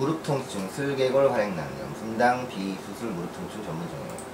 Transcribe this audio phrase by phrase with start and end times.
[0.00, 4.24] 무릎 통증, 슬개골 활액낭염, 분당 비수술 무릎 통증 전문 정형외과.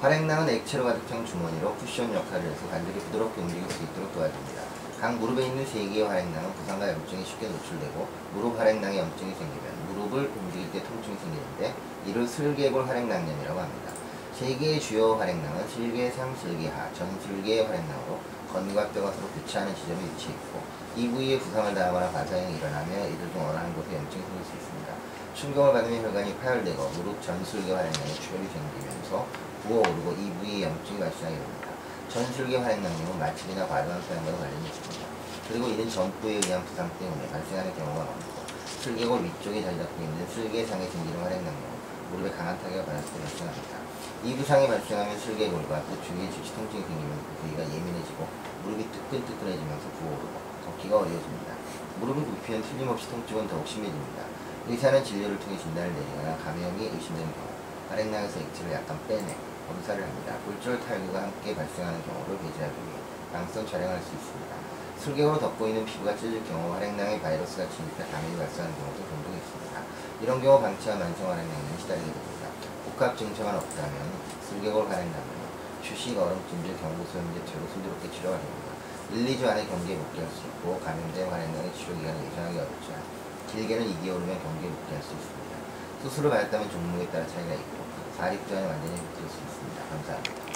[0.00, 4.62] 활액낭은 액체로 가득 찬 주머니로 쿠션 역할을 해서 관절이 부드럽게 움직일 수 있도록 도와줍니다.
[5.00, 10.30] 각 무릎에 있는 세 개의 활액낭은 부상과 염증에 쉽게 노출되고 무릎 활액낭에 염증이 생기면 무릎을
[10.38, 11.74] 움직일 때 통증이 생기는데
[12.06, 13.97] 이를 슬개골 활액낭염이라고 합니다.
[14.38, 18.20] 세 개의 주요 활액낭은 실개, 상실개하, 전실개 활액낭으로
[18.52, 20.62] 건과 뼈가 서로 교차하는 지점에 위치해 있고
[20.94, 24.94] 이 부위에 부상을 당하거나 가사형이 일어나며 이들 중 어느 한 곳에 염증이 생길 수 있습니다.
[25.34, 29.26] 충격을 받으면 혈관이 파열되고 무릎 전술개 활액낭에 출혈이 생기면서
[29.66, 31.68] 부어오르고 이 부위에 염증이 발생하게 됩니다.
[32.08, 35.06] 전술개 활액낭염은 마취이나 과도한 사용과도 관련이 있습니다.
[35.48, 38.46] 그리고 이는 전부에 의한 부상 때문에 발생하는 경우가 많고
[38.86, 43.87] 슬개골 위쪽에 자리 잡고 있는 슬개상에 생기는 활액낭염은 무릎에 강한 타격을 받았을 때 발생합니다.
[44.24, 48.26] 이 부상이 발생하면 슬개골과 또 주위에 즉시 통증이 생기면 그 부위가 예민해지고
[48.64, 50.34] 무릎이 뜨끈뜨끈해지면서 부어오르고
[50.66, 51.54] 걷기가 어려워집니다.
[52.00, 54.24] 무릎을 굽히면 틀림없이 통증은 더욱 심해집니다.
[54.66, 57.48] 의사는 진료를 통해 진단을 내리거나 감염이 의심되는 경우
[57.90, 59.36] 활액낭에서 액체를 약간 빼내
[59.68, 60.34] 검사를 합니다.
[60.44, 62.98] 골절 탈구가 함께 발생하는 경우를 배제하기 위해
[63.32, 64.56] 방선 촬영할 수 있습니다.
[64.98, 69.82] 슬개골로 덮고 있는 피부가 찢을 경우 활액낭에 바이러스가 침입해 감염이 발생하는 경우도 종종 있습니다.
[70.22, 72.48] 이런 경우 방치와 만성 활액낭염에 시달리게 됩니다.
[72.84, 73.94] 복합 증상은 없다면
[74.48, 75.38] 슬개골 활액낭염은
[75.82, 78.68] 휴식, 얼음 찜질, 경부소염제처로 순조롭게 치료가 됩니다.
[79.14, 83.02] 1, 2주 안에 경기에 복귀할 수 있고 감염된 활액낭의 치료 기간을 예상하기 어렵지만
[83.52, 85.56] 길게는 2개월이면 경기에 복귀할 수 있습니다.
[86.02, 87.86] 수술을 받았다면 종목에 따라 차이가 있고
[88.18, 89.78] 4, 6주 안에 완전히 복귀할 수 있습니다.
[89.88, 90.47] 감사합니다.